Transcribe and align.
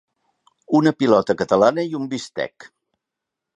Una 0.79 0.93
pilota 1.01 1.35
catalana 1.43 1.85
i 1.91 1.95
un 2.01 2.09
bistec. 2.17 2.69